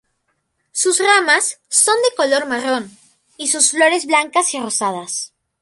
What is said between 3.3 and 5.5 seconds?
y sus flores blancas y rosadas.